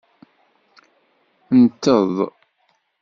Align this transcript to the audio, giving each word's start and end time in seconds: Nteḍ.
Nteḍ. 1.63 2.15